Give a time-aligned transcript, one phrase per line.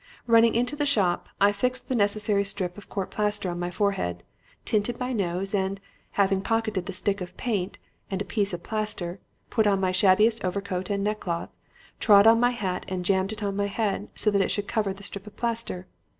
[0.25, 4.23] Running into the shop, I fixed the necessary strip of court plaster on my forehead,
[4.65, 5.79] tinted my nose, and,
[6.13, 7.77] having pocketed the stick of paint
[8.09, 9.19] and a piece of plaster,
[9.51, 11.49] put on my shabbiest overcoat and a neck cloth,
[11.99, 14.91] trod on my hat and jammed it on my head so that it should cover
[14.91, 15.85] the strip of plaster.